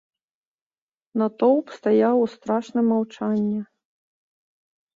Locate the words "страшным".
2.35-2.85